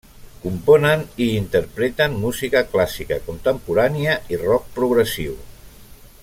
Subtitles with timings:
[0.43, 5.39] Componen i interpreten música clàssica contemporània i rock progressiu.